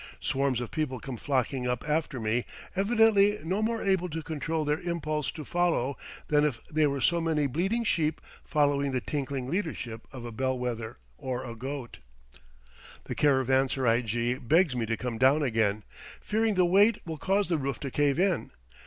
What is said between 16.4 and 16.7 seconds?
the